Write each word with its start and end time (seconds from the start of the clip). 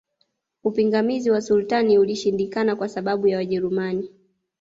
Upingamizi 0.63 1.31
wa 1.31 1.41
Sultani 1.41 1.97
ulishindikana 1.99 2.75
kwa 2.75 2.89
sababu 2.89 3.27
ya 3.27 3.37
Wajerumani 3.37 4.09